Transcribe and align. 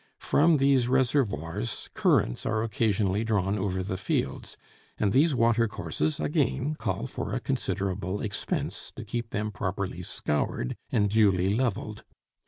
From 0.17 0.57
these 0.57 0.87
reservoirs 0.87 1.87
currents 1.93 2.43
are 2.43 2.63
occasionally 2.63 3.23
drawn 3.23 3.59
over 3.59 3.83
the 3.83 3.97
fields, 3.97 4.57
and 4.97 5.11
these 5.13 5.35
water 5.35 5.67
courses 5.67 6.19
again 6.19 6.73
call 6.73 7.05
for 7.05 7.35
a 7.35 7.39
considerable 7.39 8.19
expense 8.19 8.91
to 8.95 9.05
keep 9.05 9.29
them 9.29 9.51
properly 9.51 10.01
scoured 10.01 10.75
and 10.91 11.07
duly 11.07 11.53
leveled. 11.53 12.03